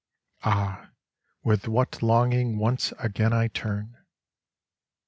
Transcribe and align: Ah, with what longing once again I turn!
Ah, 0.41 0.89
with 1.43 1.67
what 1.67 2.01
longing 2.01 2.57
once 2.57 2.91
again 2.93 3.33
I 3.33 3.49
turn! 3.49 3.97